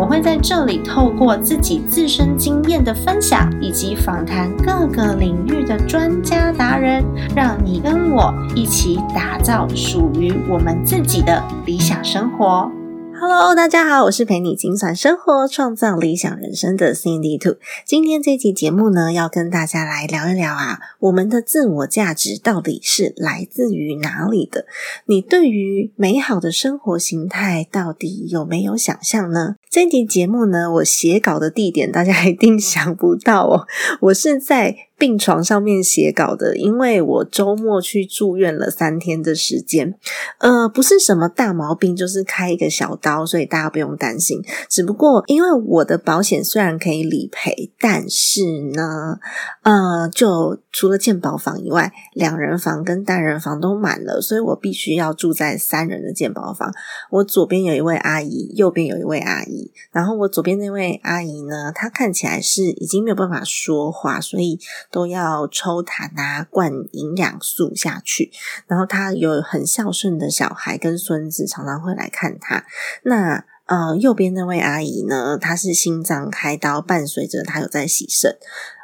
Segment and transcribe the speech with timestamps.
[0.00, 7.04] 我会在这里透过自己自身经验的分享，以及访谈各个领域的专家达人，
[7.36, 12.72] 让你跟我一起打造属于我们自己的理想生活。
[13.20, 17.58] Hello，大家好，我是陪你精算生活、创造理想人生的 Cindy Two。
[17.84, 24.64] 今天这期节目呢，要跟大家来聊一聊啊，我们的自我价值到底是来自于哪里的？
[25.04, 29.56] 你对于美好的生活形态到底有没有想象呢？
[29.70, 33.68] 这期节目呢，我写稿的地点大家一定 想不到哦，
[34.00, 34.76] 我是在。
[35.00, 39.94] 病床上面写稿的，因为我周末去住院了三天的时间，
[40.40, 44.42] 呃，不是什么大毛病，就是开一个小刀，所以大家不用担心。
[44.68, 48.42] 只不过因为我的保险虽然可以理赔，但是
[48.74, 49.18] 呢，
[49.62, 56.70] 呃，就除了健保房以外，两人房跟单人房都满了，所以我必须要住在三人的健保房。
[57.10, 59.59] 我左边有一位阿姨，右边有一位阿姨，
[59.90, 64.58] 然后我左边那位阿姨呢，她看起来是已经没有办法说话，所以。
[64.92, 68.30] 都要抽痰啊，灌营养素下去。
[68.66, 72.64] 然后她有很孝顺的小孩跟孙子，常常会来看她。
[73.04, 78.36] 那呃，右边那位阿姨呢，她是心脏开刀，伴随着她有在洗肾。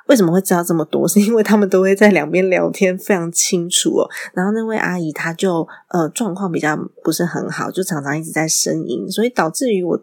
[0.06, 1.06] 为什么会知道这么多？
[1.08, 4.10] 是因为他们都会在两边聊天，非常清楚哦。
[4.32, 10.00] 然后那位阿姨她就呃状况比较不是很好，就常常一直在呻吟，所以导致于我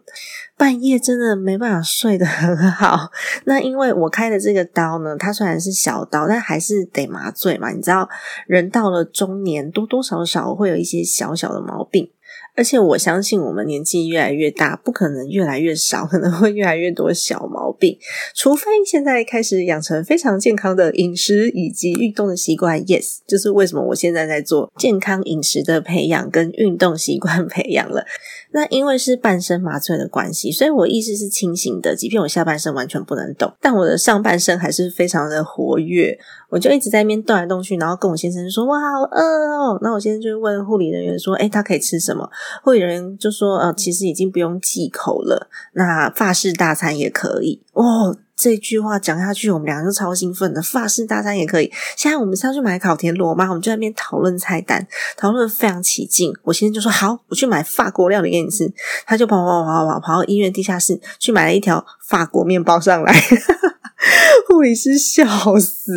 [0.56, 3.10] 半夜真的没办法睡得很好。
[3.44, 7.70] 那因为我开的这个刀呢，它虽然是小刀，但还是得麻醉嘛。
[7.70, 8.08] 你知道，
[8.46, 12.10] 人到了中年，多多少少会有一些小小的毛病。
[12.56, 17.98] 而且我相信，我们年纪越来越大，不可能越来越少，可能会越来越多小毛病。
[18.34, 22.80] 除非现在开始养成非常健康的饮食以及运动的习惯。
[22.84, 28.06] Yes，就是为什么我现在在做健康饮食的培养跟运动习惯 培养了。
[28.54, 36.16] 那因为是半身麻醉的关系，所以我意识是清醒的，即便我下半身完全不能动，但我的上半身还是非常的活跃。
[36.50, 42.30] 我就一直在那边动来动去，然后跟我先生说：“哇，好饿哦！”那我先生就问护理人员说：“哎，他可以吃什么？”
[42.62, 50.60] 护理人员就说：“呃，其实已经不用忌口了，那法式大餐也可以哦。”这句话讲下去，我们两个就超兴奋的。
[50.60, 51.72] 法式大餐也可以。
[51.96, 53.46] 现在我们是要去买烤田螺吗？
[53.48, 54.86] 我们就在那边讨论菜单，
[55.16, 56.32] 讨论非常起劲。
[56.42, 58.70] 我先生就说：“好，我去买法国料理给你吃。”
[59.06, 63.14] 他就跑跑跑跑跑跑到医院地下室去买了一条法国面包上来。
[64.48, 65.24] 护理师笑
[65.58, 65.92] 死。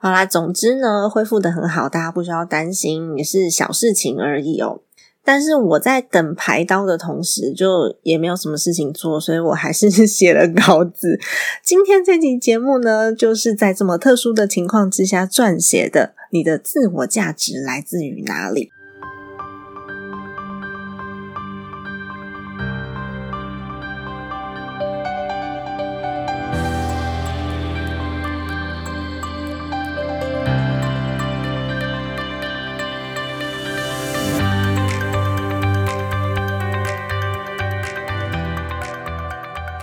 [0.00, 4.82] 好啦，总之呢，恢复的很好，大家不需要担心，也是小事情而已哦。
[5.32, 11.20] 但是我在等排刀的同时，就也没有什么事情做，所以我还是 写了稿子。
[11.62, 16.14] 今天这期节目呢，就是在这么特殊的情况之下撰写的。
[16.32, 18.72] 你的自我价值来自于哪里？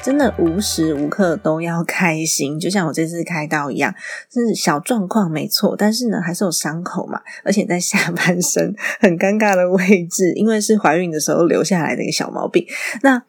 [0.08, 3.94] 真的无时无刻都要开心，就像我这次开刀一样，
[4.32, 12.66] 是小状况没错，但是呢还是有伤口嘛，而且在下半身很尴尬的位置，因为是怀孕的时候留下来的一个小毛病。
[13.02, 13.22] 那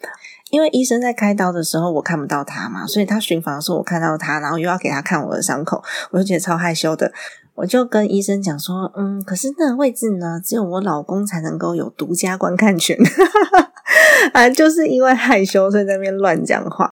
[0.52, 7.12] 因为医生在开刀的时候我看不到他嘛，所以他巡房的时候我看到他，然后又要给他看我的伤口，我就觉得超害羞的。
[7.56, 12.96] 我就跟医生讲说，嗯，可是那个位置呢，只有我老公才能够有独家观看权。
[14.32, 16.90] 啊，就是因为害羞，所以在那边乱讲话。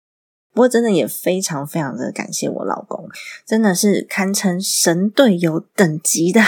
[0.54, 3.10] 不过真的也非常非常的感谢我老公，
[3.46, 6.42] 真的是堪称神队友等级的。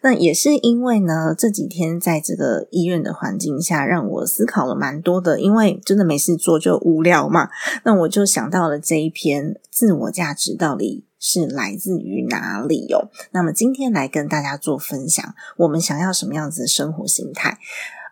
[0.00, 5.38] 那也是因为呢，这几天在这个医院的环境下，让我思考了蛮多的。
[5.38, 7.50] 因为真的没事做就无聊嘛，
[7.84, 13.10] 那我就想到了这一篇自我价值到底是来自于哪里哦。
[13.32, 17.58] 那么今天来跟大家做分享，我们想要什么样子的生活心态？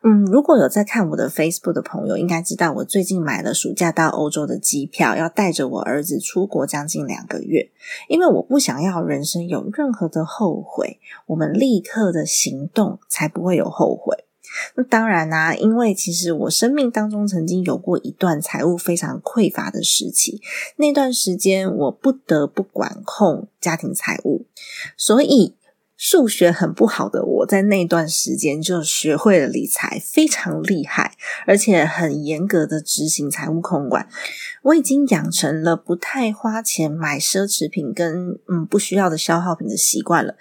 [0.06, 7.70] 嗯，如果有在看我的 Facebook 的朋友，应该知道我最近买了暑假到欧洲的机票，要带着我儿子出国将近两个月。
[8.10, 14.26] 因为我不想要人生有任何的后悔，我们立刻的行动才不会有后悔。
[14.76, 20.42] 那当然啦，因为其实我生命当中曾经有过一段财务非常匮乏的时期，
[20.76, 24.44] 那段时间我不得不管控家庭财务，
[24.98, 25.54] 所以。
[26.06, 31.16] 数学很不好的我在那段时间就学会了理财，非常厉害，
[31.46, 34.06] 而且很严格的执行财务控管。
[34.64, 40.34] 我已经养成了不太花钱买奢侈品跟嗯不需要的消耗品的习惯了。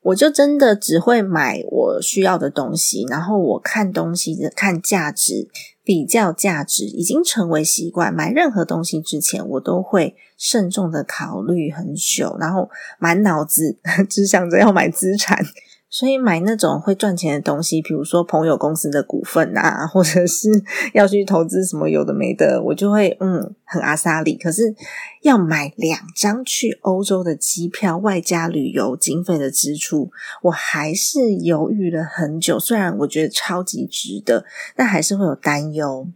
[0.00, 5.50] 我就真的只会买我需要的东西，然后我看东西的看价值，
[5.90, 8.14] 比较价值已经成为习惯。
[8.14, 12.70] 买任何东西之前，我都会慎重的考虑很久，然后
[13.00, 13.76] 满脑子
[14.08, 15.44] 只想着要买资产。
[15.90, 20.48] 所以买那种会赚钱的东西，比如说朋友公司的股份啊，或者是
[20.94, 24.36] 要去投资什么有的没的，我就会嗯很阿萨里。
[24.36, 24.72] 可是
[25.22, 32.56] 要买两张去欧洲的机票，外加旅游经费的支出，我还是犹豫了很久。
[32.58, 34.44] 虽然我觉得超级值得，
[34.76, 36.06] 但还是会有担忧。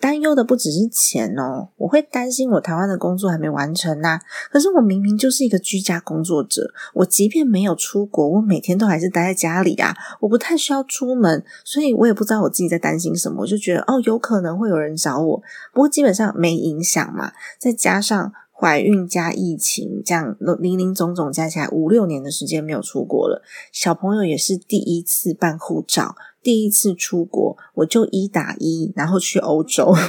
[0.00, 4.18] 担忧的不只是钱哦，我会担心我台湾的工作还没完成呐。
[4.50, 15.42] 可是我明明就是一个居家工作者，我即便没有出国，我每天都还是待在家里啊，我不太需要出门，所以我也不知道我自己在担心什么，我就觉得哦，有可能会有人找我，
[15.74, 17.32] 不过基本上没影响嘛。
[17.58, 23.42] 再加上怀孕加疫情，这样零零总总加起来五六年的时间没有出国了，
[23.72, 26.14] 小朋友也是第一次办护照。
[26.42, 29.94] 第一次出国，我就一打一，然后去欧洲。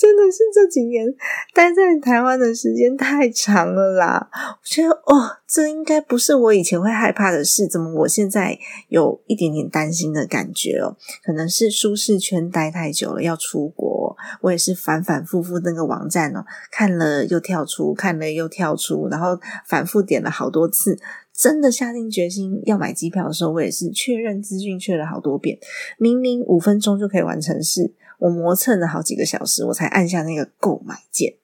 [0.00, 1.06] 真的是这几年
[1.52, 4.30] 待在台湾的时间太长了啦！
[4.32, 8.58] 我觉得哦，这应该不是我以前会害怕的事，怎么我现在
[8.88, 10.96] 有一点点担心的感觉哦？
[11.22, 14.09] 可能是舒适圈待太久了，要出国，
[14.40, 20.98] 我也是反反复复那个网站哦，看了又跳出，看了又跳出，然后反复点了好多次。
[21.32, 25.58] 真的下定决心要买机票的时候，我也是确认资讯，确了好多遍。
[25.96, 31.36] 明明五分钟就可以完成事，我磨蹭了好几个小时，我才按下那个购买键。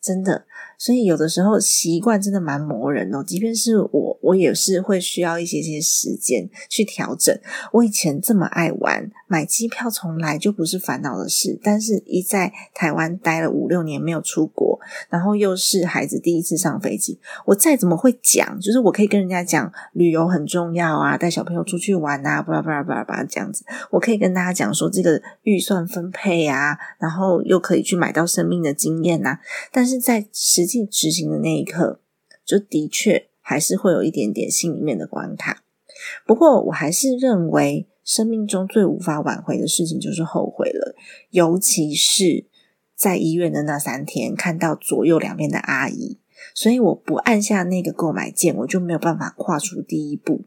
[0.00, 0.46] 真的。
[0.78, 7.38] 所以有的时候习惯真的蛮磨人哦，即便是我，我也是会需要一些些时间去调整。
[7.72, 11.58] 我以前这么爱玩，买机票从来就不是烦恼的事。
[11.62, 14.75] 但是，一在台湾待了五六年没有出国，
[15.08, 29.38] 然后又是孩子第一次上飞机，我再怎么会讲，就是我可以跟人家讲旅游很重要啊，带小朋友出去玩啊，巴拉巴拉巴拉巴拉这样子，我可以跟大家讲说这个预算分配啊，然后又可以去买到生命的经验呐。
[29.72, 32.00] 但是在实际执行的那一刻，
[32.44, 35.62] 就的确还是会有一点点心里面的关卡。
[36.26, 40.94] 不过，我还是认为生命中最无法挽回的事情就是后悔了，
[41.30, 42.44] 尤其是
[42.96, 46.18] 在医院的那三天，看到左右两边的阿姨，
[46.54, 50.46] 所以我不按下那个购买键，我就没有办法跨出第一步。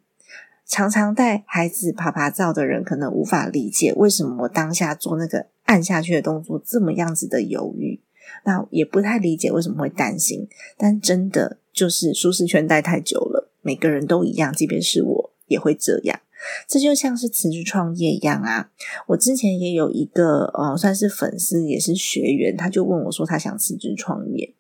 [0.66, 8.02] 常常带孩子爬爬照的人，可能无法理解为什么我当下做那个按下去的动作这么样子的犹豫。
[8.46, 10.48] 那也不太理解为什么会担心，
[10.78, 16.20] 但真的就是舒适圈待太久了，每个人都一样，即便是我也会这样。
[16.68, 18.70] 这就像是辞职创业一样啊！
[19.08, 24.54] 我之前也有一个呃，算是粉丝，也是学员，他就问我说，他想辞职创业。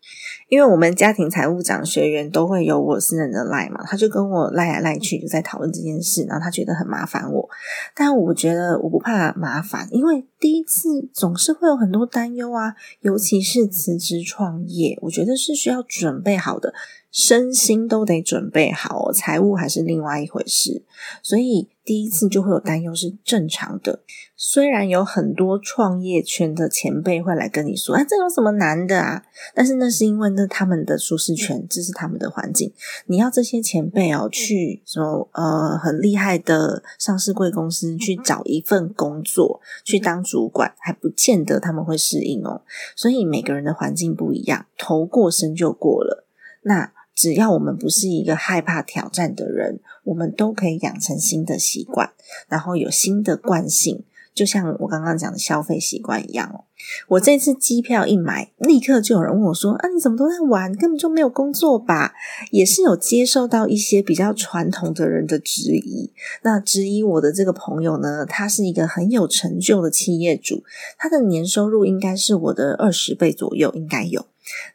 [0.49, 7.47] 因为我们家庭财务长学员都会有我私人的赖嘛，他就跟我赖来赖去，就在讨论这件事，然后他觉得很麻烦我，
[7.95, 16.73] 但我觉得我不怕麻烦，因为第一次总是会有很多担忧啊，尤其是辞职创业，我觉得是需要准备好的。
[17.11, 20.83] 身心都得准备好，财务还是另外一回事，
[21.23, 24.03] 所以第一次就会有担忧是正常的。
[24.35, 29.23] 虽然有很多创业圈的前辈会来跟你说：“啊，这有什么难的啊？”
[29.53, 32.71] 但是那是因为那他们的舒适圈，这是他们的环境。
[33.07, 42.61] 你要这些前辈哦，去什么呃很厉害的上市贵公司去找一份工作，去当主管，还不见得他们会适应哦。
[42.95, 46.25] 所以每个人的环境不一样，头过身就过了。
[46.61, 52.11] 那只要我们不是一个害怕挑战的人，我们都可以养成新的习惯，
[52.47, 56.63] 然后有新的惯性，就像我刚刚讲的消费习惯一样哦。
[57.09, 60.73] 我这次机票一买，立刻就有人问我说：“啊，你怎么都在玩？
[60.77, 62.13] 根本就没有工作吧？”
[62.51, 66.13] 也是有接受到一些比较传统的人的质疑。
[66.43, 70.63] 那质疑我的这个朋友呢，他是一个很有成就的企业主，
[70.97, 74.25] 他的年收入应该是我的二十倍左右，应该有。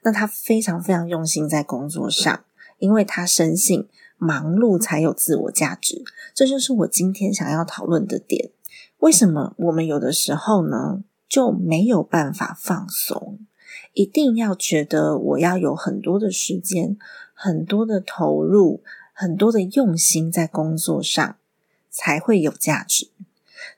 [0.02, 2.44] 那他非常非常用心在工作上，
[2.78, 6.04] 因为他深信忙碌才有自我价值。
[6.34, 8.50] 这就是我今天想要讨论的点。
[8.98, 13.38] 为什么我们有的时候呢就没有办法放松？
[13.92, 16.96] 一定要觉得我要有很多的时间、
[17.32, 21.36] 很多的投入、很多的用心在工作上，
[21.90, 23.08] 才会有价值。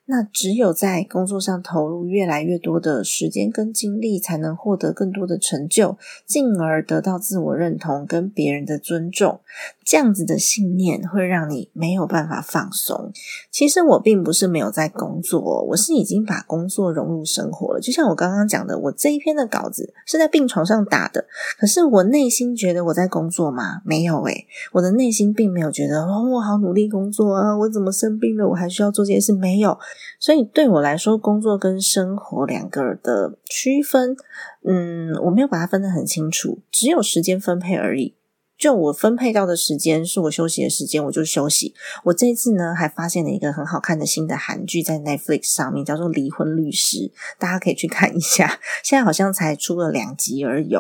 [0.09, 9.41] 那只有在工作上投入越来越多的时间跟精力，才能获得更多的成就，进而得到自我认同跟别人的尊重。
[9.85, 13.13] 这样子的信念会让你没有办法放松。
[13.51, 17.81] 其实我并不是没有在工作，我是已经把工作融入生活了。
[17.81, 21.27] 就像我刚刚讲的，我这一篇的稿子是在病床上打的，
[21.59, 23.81] 可是我内心觉得我在工作吗？
[23.85, 29.33] 没有诶，我的内心并没有觉得哦，我好努力工作啊，我怎么生病了，我还需要做这件事？
[29.33, 29.77] 没有。
[30.19, 34.17] 所以对我来说，工作跟生活两个的区分，
[34.65, 38.15] 嗯，我没有把它分得很清楚，只有时间分配而已。
[38.59, 41.75] 就我分配到的时间是我休息的时间，我就休息。
[42.05, 46.97] 我这次呢，还发现了一个很好看的新的韩剧，在 Netflix 上面，叫做《离婚律师》，
[47.39, 48.59] 大家可以去看一下。
[48.83, 50.75] 现在好像才出了两集而已，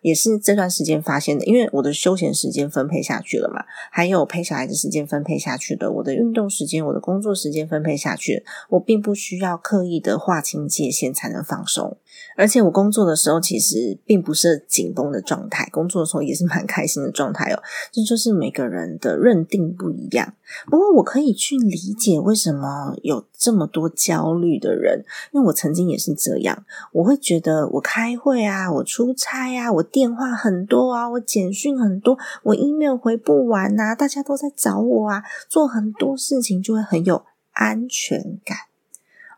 [0.00, 1.44] 也是这段时间发现的。
[1.44, 11.98] 因为我的休闲时间分配下去了嘛，还有陪小孩的时间分配下去的，我的运动时间、我的工作时间分配下去，我并不需要刻意的划清界限才能放松。
[12.36, 17.62] 而且我工作的时候其实并不是紧绷的状态，工作的时候也是蛮开心的状态哦。
[17.90, 20.34] 这就是每个人的认定不一样。
[20.66, 26.64] 不过我可以去理解为什么有这么多焦虑的人，因为我曾经也是这样。
[26.92, 38.71] 我会觉得我开会啊，我出差啊，我电话很多啊，我简讯很多，我 email 回不完呐，大家都在找我啊，做很多事情就会很有安全感。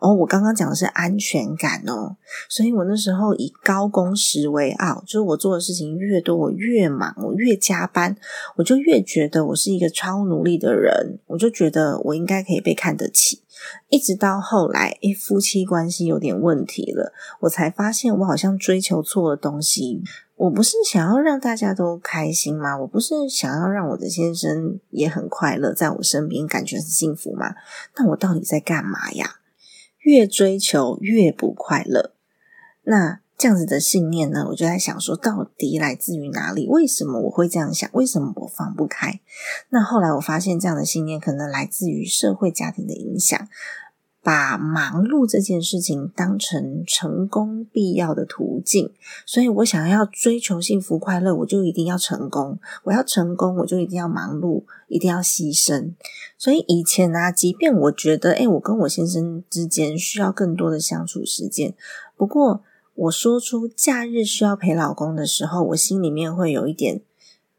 [0.01, 2.17] 哦，我刚刚讲的是安全感哦，
[2.49, 8.17] 所以我那时候以高工时为傲，就是我做的事情越多，我越忙，我越加班，
[8.57, 13.43] 我就越觉得我是一个超努力的人，我就觉得我应该可以被看得起。
[13.89, 20.03] 一直到后来，诶，夫妻关系有点问题了，我才发现我好像追求错了东西。
[20.37, 22.77] 我不是想要让大家都开心吗？
[22.77, 27.55] 我不是想要让我的先生也很快乐，在我身边感觉很幸福吗？
[27.97, 29.37] 那我到底在干嘛呀？
[30.05, 32.13] 越追求越不快乐，
[32.85, 34.47] 那这样子的信念呢？
[34.51, 36.69] 我就在想说，到底来自于哪里？
[36.69, 37.91] 为什么我会这样想？
[37.93, 39.21] 为什么我放不开？
[39.71, 43.49] 那后来我发现，这样的信念可能来自于社会家庭的影响。
[44.25, 48.91] 把忙碌这件事情当成成功必要的途径，
[49.27, 52.59] 所以我想要追求幸福快乐，我就一定要成功。
[52.85, 55.93] 我要成功，我就一定要忙碌，一定要牺牲。
[56.39, 61.75] 所以以前呢，即便我觉得，哎，我跟我先生之间需要更多的相处时间，
[62.17, 62.63] 不过
[62.95, 67.03] 我说出假日需要陪老公的时候，我心里面会有一点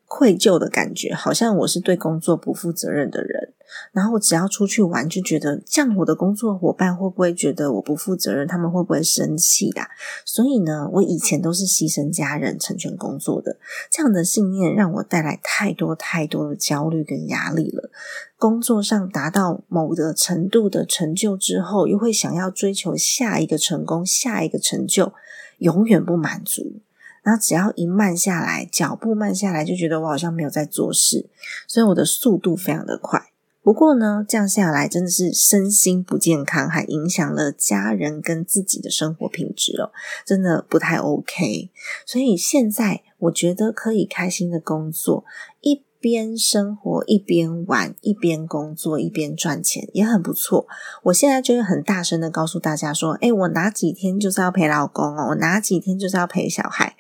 [0.08, 3.45] 愧疚的感觉，好像我是对工作不负责任的人。
[3.92, 8.48] 然后我只要出去玩，就觉得这样我的工作伙伴会不会觉得我不负责任？
[8.48, 9.90] 他们会不会生气呀？
[10.26, 13.58] 所以呢，我以前都是牺牲家人成全工作的，
[13.92, 17.90] 这样的信念让我带来太多太多的焦虑跟压力了。
[18.38, 25.14] 工作上达到某个程度的成就之后，又会想要追求下一个成功、下一个成就，
[25.60, 26.82] 永远不满足。
[27.24, 31.28] 然后只要一慢下来，脚步慢下来，就觉得我好像没有在做事，
[31.68, 33.32] 所以我的速度非常的快。
[33.66, 39.90] 不过呢，这样下来真的是身心不健康，还影响了家人跟自己的生活品质哦，
[40.24, 41.72] 真的不太 OK。
[42.06, 45.26] 所以现在我觉得可以开心的工作，
[45.62, 50.68] 一边生活一边玩，一边工作一边赚钱，也很不错。
[51.06, 56.96] 我现在就会很大声的告诉大家说：“哎，我哪几天就是要陪老公哦，我哪几天就是要陪小孩。”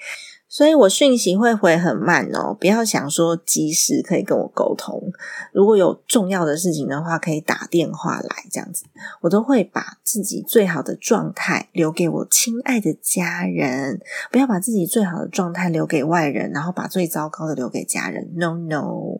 [0.55, 5.11] 所以我讯息会回很慢哦，不要想说及时可以跟我沟通。
[5.51, 8.85] 如果有重要的事情的话，可以打电话来这样子，
[9.19, 13.99] 我都会把自己最好的状态留给我亲爱的家人，
[14.31, 18.31] 不要把自己最好的状态留给外人，然后把最糟糕的留给家人。
[18.35, 19.19] No no，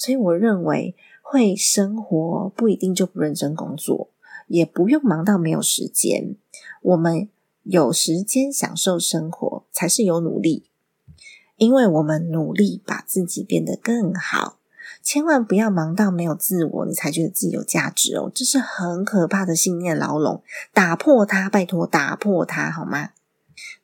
[0.00, 4.10] 所以我认为会生活不一定就不认真工作，
[4.48, 6.34] 也不用忙到没有时间。
[6.82, 7.28] 我们
[7.62, 10.70] 有时间享受生活，才是有努力。
[11.62, 14.58] 因为我们努力把自己变得更好，
[15.00, 18.28] 千万不要忙到没有自我，你才觉得自己有价值哦。
[18.34, 20.42] 这是很可怕的信念牢笼，
[20.74, 23.10] 打破它，拜托打破它好吗？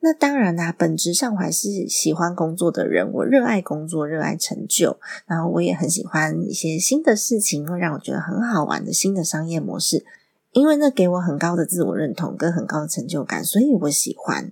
[0.01, 10.05] 那当然啦，本质上我还是喜欢工作的人，我热爱工作，热爱成就，然后我也很喜欢一些新的事情，会让我觉得很好玩的新的商业模式，
[10.51, 14.51] 因为那给我很高的自我认同跟很高的成就感，所以我喜欢。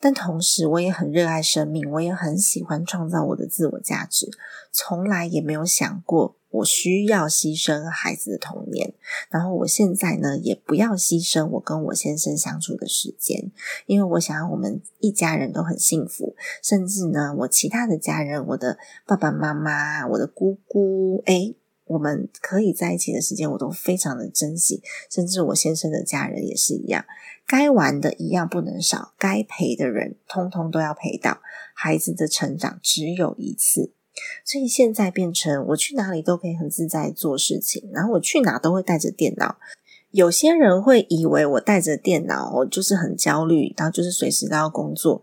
[0.00, 4.30] 但同时，我也很热爱生命，我也很喜欢创造我的自我价值，
[4.72, 8.92] 从来也没有想过我需要牺牲孩子的童年。
[9.28, 13.50] 然后我现在呢，也不要牺牲我跟我先生相处的时间，
[13.86, 16.34] 因为我想要我们一家人都很幸福。
[16.62, 21.54] 甚至呢，我其他的家人，我的爸爸妈妈，我的姑姑，诶
[21.90, 24.80] 我们可以在一起的时间，我都非常的珍惜，
[25.10, 27.04] 甚至我先生的家人也是一样，
[27.46, 31.40] 该玩的一样不能少，该陪的人通通都要陪到。
[31.74, 33.92] 孩子的成长只有一次，
[34.44, 39.56] 所以现在变成我去哪里都可以很自在做事情，然后我去哪都会带着电脑。
[40.12, 45.22] 有些人会以为我带着电脑，我就是很焦虑，然后就是随时都要工作。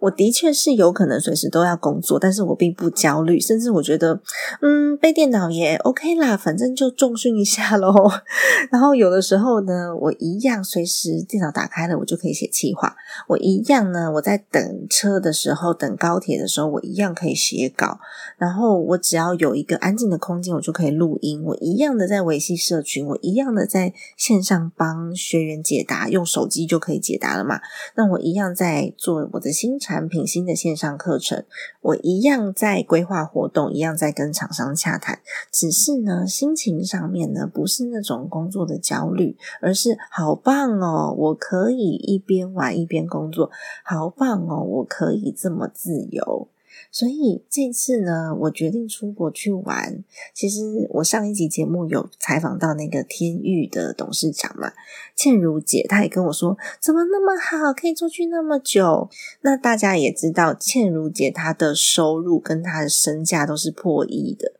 [0.00, 4.20] 我的确是有可能随时都要工作，但是我并不焦虑，甚至我觉得，
[4.60, 7.92] 嗯，背电脑也 OK 啦，反正就重训一下喽。
[8.70, 12.94] 然后有的时候呢，我一样随时电脑打开了，我就可以写计划。
[13.28, 17.98] 我一样呢，我在等车的时候，等高铁的时候，我一样可以写稿。
[18.36, 21.42] 然后我只要有一个安静的空间，我就可以录音。
[21.42, 27.60] 我一样的在维系社群，我一样的在线上帮学员解答，用手机就可以解答了嘛。
[27.94, 31.44] 那我一样在做我的新产品、新的线上课程，
[31.80, 35.20] 我一样在规划活动，一样在跟厂商洽谈。
[35.52, 43.52] 只是呢，心情上面呢，不是那种工作的焦虑，而是好棒哦，我可以一边玩一边工作，
[43.84, 46.48] 好棒哦，我可以这么自由。
[46.96, 50.02] 所以这次呢，我决定出国去玩。
[50.32, 54.72] 其实我上一集节目有采访到那个天域的董事长嘛，
[55.14, 59.10] 倩如姐，她也跟我说，怎么那么好，可以出去那么久？
[59.42, 64.54] 那大家也知道，倩如姐她的收入跟她的身价都是破亿的，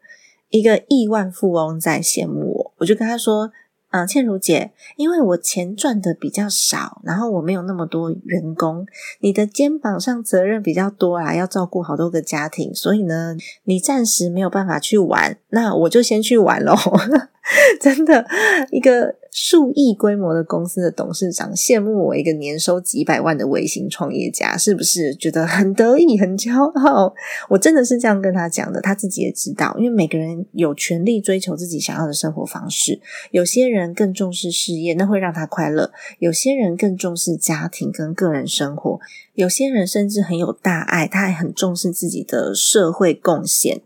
[0.50, 3.50] 一个亿万富翁在羡慕我，我就跟她说。
[3.90, 8.84] 嗯，倩如姐，因为我钱赚的比较少，然后我没有那么多员工，
[9.20, 16.74] 你的肩膀上责任比较多啊，要照顾好多个家庭，所以呢，你暂时没有办法去玩，那我就先去玩喽。
[17.80, 18.26] 真的，
[18.72, 27.12] 一个数亿规模的公司的董事长羡慕我一个年收几百万的微型创业家，是不是觉得很得意、很骄傲？
[27.50, 32.98] 我真的是这样跟他讲的，他自己也知道，因为每个人有权利追求自己想要的生活方式。
[33.30, 38.98] 有些人更重视事业，那会让他快乐；有些人更重视家庭跟个人生活；
[39.34, 43.82] 有些人甚至很有大爱，他还很重视自己的社会贡献。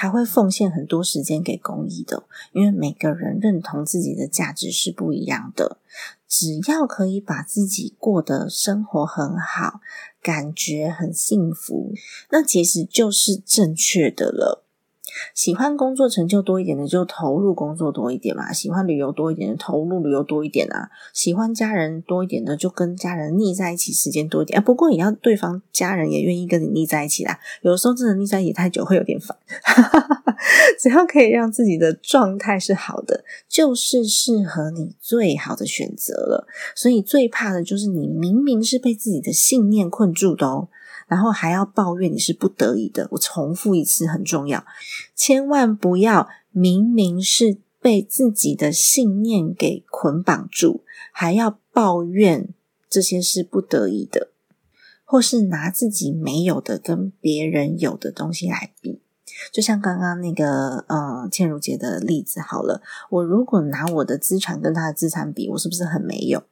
[0.00, 5.76] 还会奉献很多时间给公益的，因为每个人认同自己的价值是不一样的。
[6.26, 9.82] 只要可以把自己过得生活很好，
[10.22, 11.92] 感觉很幸福，
[12.30, 14.64] 那其实就是正确的了。
[15.34, 24.62] 喜欢工作成就多一点的，就投入工作多一点嘛；喜欢旅游多一点的，投入旅游多一点啊；喜欢家人多一点的，就跟家人腻在一起时间多一点啊。
[24.62, 27.38] 不过也要对方家人也愿意跟你腻在一起啦。
[27.62, 29.36] 有时候真的腻在一起太久会有点烦。
[30.78, 36.46] 只要可以让自己的状态是好的，就是适合你最好的选择了。
[36.74, 40.68] 所以最怕的就是你明明是被自己的信念困住的哦。
[41.10, 44.64] 然后还要抱怨你是不得已的，我重复一次很重要，
[45.16, 52.50] 千万不要明明是被自己的信念给捆绑住，还要抱怨
[52.88, 54.28] 这些是不得已的，
[55.04, 59.00] 或是拿自己没有的跟别人有的东西来比，
[59.50, 66.44] 就像刚刚那个呃倩如姐的例子好了，我如果拿我的资产跟她的资产比，我是不是很没有？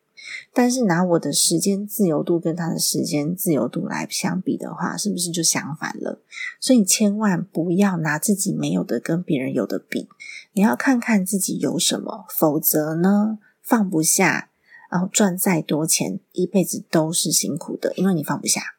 [0.53, 6.21] 但是拿我的时间自由度跟他的时间自由度来相比的话，是不是就相反了？
[6.61, 10.09] 所以千万不要拿自己没有的跟别人有的比，
[10.53, 14.51] 你要看看自己有什么，否则呢放不下，
[14.91, 18.75] 然后赚再多钱，一辈子都是辛苦的，因为你放不下。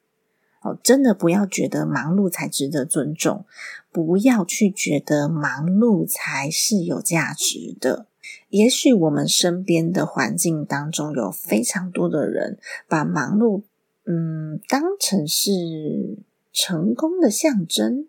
[0.61, 3.45] 哦，真的不要觉得忙碌才值得尊重，
[3.93, 8.07] 不要去觉得忙碌才是有价值的。
[8.49, 12.57] 也许我们身边的环境当中有非常多的人
[12.87, 13.63] 把忙碌，
[14.05, 16.17] 嗯，当成是
[16.51, 18.07] 成功的象征，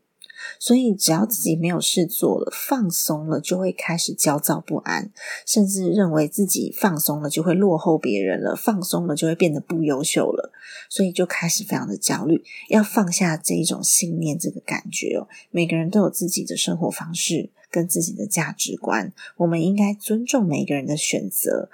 [0.58, 5.12] 所以只要自己没有事做了，放松了，就会开始焦躁不安，
[5.46, 10.50] 甚至认为自己放松了就会落后别人了，放松了就会变得不优秀了，
[10.88, 12.42] 所以就开始非常的焦虑。
[12.70, 17.50] 要放下这一种信念，这个感觉哦，每个人都有自己的生活方式。
[17.70, 21.70] 跟自己的价值观，我们应该尊重每个人的选择，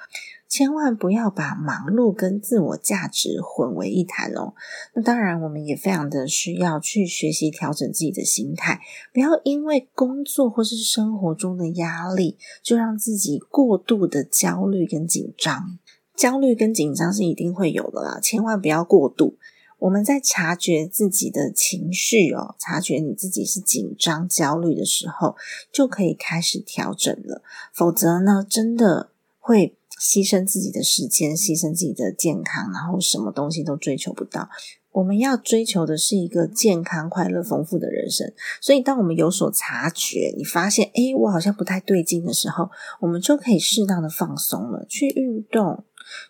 [0.49, 4.55] 千万不要把忙碌跟自我价值混为一谈哦。
[4.95, 8.81] 那当然，我们也非常的需要去学习调整自己的心态，
[9.13, 15.79] 不要因为工作或是生活中的压力，就让自己过度的焦虑跟紧张。
[16.15, 19.37] 焦虑跟紧张是一定会有的啦，千万不要过度。
[19.79, 25.37] 我们在察觉自己的情绪哦，察觉你自己是紧张、焦虑的时候，
[25.71, 27.43] 就可以开始调整了。
[27.73, 34.49] 否则呢，真的会牺牲自己的时间，牺牲自己的健康，然后什么东西都追求不到。
[34.93, 38.33] 我们要追求的是一个健康、快乐、丰富的人生。
[38.63, 45.85] 所以，当我们有所察觉，你发现，诶，我好像不太对劲的时候，我们就可以适当的放松了，去运动，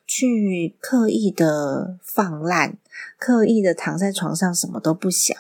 [0.05, 2.77] 去刻意的放烂，
[3.19, 5.37] 刻意的躺在床上什么都不想。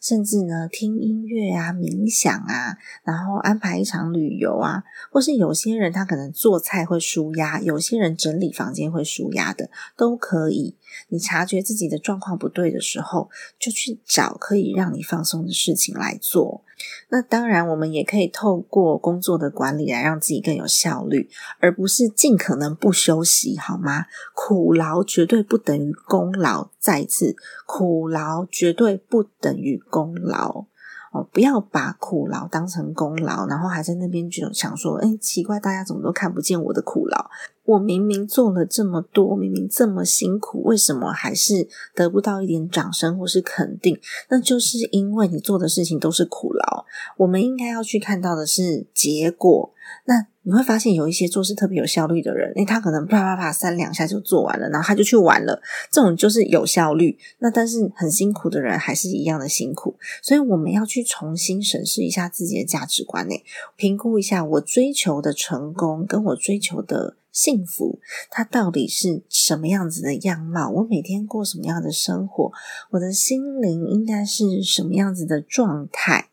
[0.00, 10.76] 甚至呢，听音乐啊，冥想啊，然后安排一场旅游啊，或是有些人他可能做菜会舒压，有些人整理房间会舒压的，都可以。
[11.08, 16.62] 你察觉自己的状况不对的时候，就去找可以让你放松的事情来做。
[17.08, 24.06] 那当然，我们也可以透过工作的管理来让自己更有效率，而不是尽可能不休息，好吗？
[24.34, 26.70] 苦劳绝对不等于功劳。
[26.78, 27.34] 再次，
[27.66, 30.66] 苦劳绝对不等于功劳。
[31.12, 37.30] 哦，不要把苦劳当成功劳，然后还在那边就想说：“哎，奇怪，大家怎么都看不见我的苦劳？
[37.66, 43.98] 我明明做了这么多，明明这么辛苦，为什么还是得不到一点掌声或是肯定？
[44.30, 46.84] 那就是因为你做的事情都是苦劳。
[47.18, 49.72] 我们应该要去看到的是结果。
[50.06, 50.26] 那。
[50.48, 55.60] 你会发现有一些做事特别有效率的人，诶，他可能啪啪啪三两下就做完了，然后他就去玩了。
[55.90, 57.18] 这种就是有效率。
[57.40, 63.42] 那但是很辛苦的人还是一样的辛苦，所以我们要去重新审视一下自己的价值观，内
[63.74, 70.70] 评估一下我追求的成功跟我追求的幸福，它到底是什么样子的样貌？
[70.70, 72.50] 我每天过什么样的生活？
[72.92, 76.30] 我的心灵应该是什么样子的状态？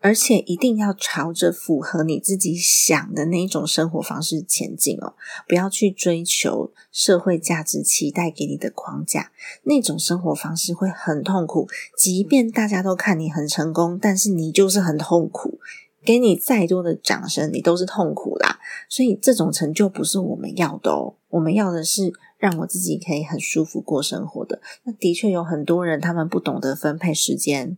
[0.00, 5.14] 而且一定要朝着符合你自己想的那一种生活方式前进哦！
[5.46, 9.30] 不要去追求社会价值期待给你的框架，
[9.62, 11.68] 那种生活方式会很痛苦。
[11.96, 15.60] 即便大家都看你很成功，但是你就是很痛苦。
[16.08, 18.58] 给你再多的掌声，你都是痛苦啦。
[18.88, 21.16] 所以这种成就不是我们要的哦。
[21.28, 24.62] 我们要的是让我自己可以很舒服过生活的。
[24.84, 27.76] 那的确有很多人，他们不懂得分配时间。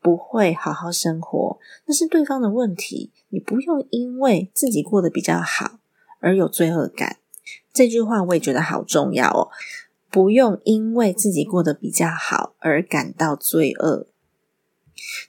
[0.00, 3.10] 不会好好生活，那是对方的问题。
[3.30, 5.80] 你不用因为自己过得比较好
[6.20, 7.16] 而有罪恶感。
[7.72, 9.50] 这句话我也觉得好重要哦。
[10.08, 14.06] 不用因为自己过得比较好而感到罪恶。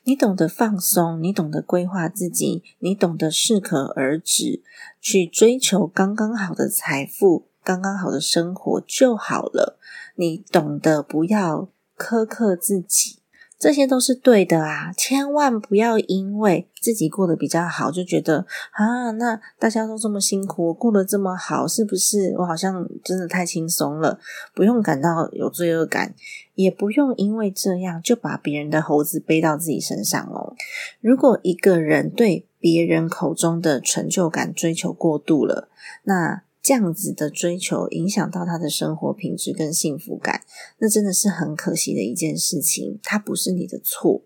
[0.03, 4.61] 你懂得放松，你懂得规划自己，你懂得适可而止，
[4.99, 9.79] 去追求刚刚好的财富、刚刚好的生活就好了。
[10.15, 13.19] 你懂得不要苛刻自己。
[13.59, 14.91] 这些都是对的啊！
[14.91, 24.19] 千万不要因为自己过得比较好，就觉得啊，那大家都这么辛苦，我过得这么好，是不是我好像真的太轻松了？
[24.53, 26.13] 不用感到有罪恶感，
[26.55, 30.55] 也不用因为这样就把别人的猴子背到自己身上哦。
[31.01, 35.69] 如果一个人对别人口中的成就感追求过度了，
[36.03, 36.43] 那。
[36.65, 40.43] 这样子的追求影响到他的生活品质跟幸福感，
[40.77, 43.01] 那真的是很可惜的一件事情。
[43.03, 44.21] 它不是你的错，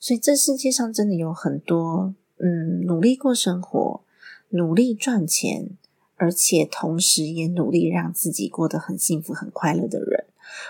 [0.00, 4.00] 所以这世界上真的有很多嗯努力过生活、
[4.48, 5.68] 努力赚钱，
[6.14, 10.24] 而且同时也努力让自己过得很幸福、很快乐的人。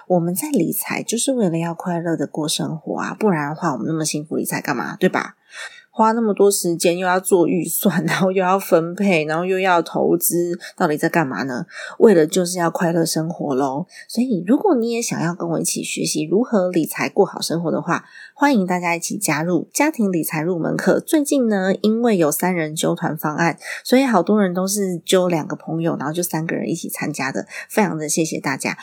[0.08, 4.96] 我们在理财就是为了要快乐的过生活啊，不然的话我们那么辛苦理财干嘛？
[4.96, 5.36] 对吧？
[5.90, 11.64] 花那么多时间，又要做预算，然后又要分配，然后又要投资，到底在干嘛呢？
[11.98, 13.86] 为了就是要快乐生活喽。
[14.06, 18.04] 所以，如果你也想要跟我一起学习如何理财过好生活的话，
[18.38, 21.00] 欢迎大家一起加入家庭理财入门课。
[21.00, 27.46] 最近呢，因为有三人揪团方案，所以好多人都是揪两个朋友，然后就三个人一起参加的。
[27.70, 28.76] 非常的谢谢大家。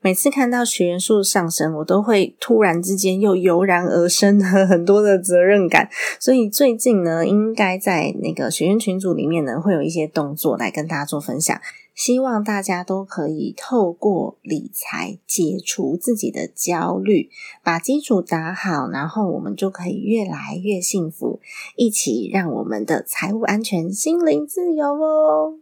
[0.00, 5.90] 每次看到学员数上升，我都会突然之间又油然而生很多的责任感。
[6.20, 11.60] 所以最近呢，应该在那个学员群组里面呢，会有一些动作来跟大家做分享。
[11.94, 17.28] 希望大家都可以透过理财解除自己的焦虑，
[17.62, 21.40] 把基础打好，然后我们就可以越来越幸福，
[21.76, 25.58] 一起让我们的财务安全、心灵自由哦。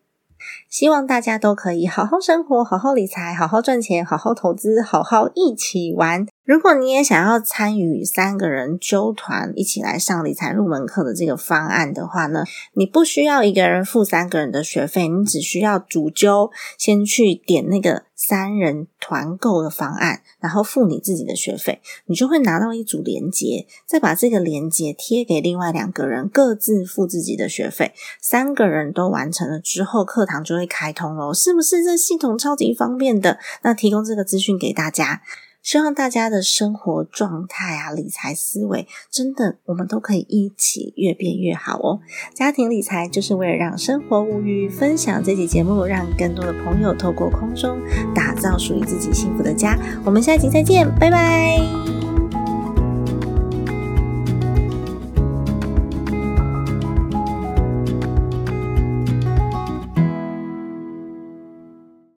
[0.68, 6.28] 希望大家都可以好好生活，好好理财，好好赚钱，好好投资，好好一起玩。
[6.48, 27.92] 如果你也想要参与三个人揪团一起来上理财入门课的这个方案的话呢，你不需要一个人付三个人的学费，你只需要主揪先去点那个三人团购的方案，然后付你自己的学费，你就会拿到一组连接，再把这个连接贴给另外两个人，各自付自己的学费。
[28.22, 31.84] 三个人都完成了之后，课堂就会开通喽，是不是？
[31.84, 35.20] 这系统超级方便的，那提供这个资讯给大家。
[35.68, 42.00] 希望大家的生活状态啊、理财思维，真的我们都可以一起越变越好哦。
[42.32, 47.78] 家庭理财就是为了让生活无虞，分享这期节目，让更多的朋友透过空中
[48.14, 49.78] 打造属于自己幸福的家。
[50.06, 52.07] 我们下期再见，拜拜。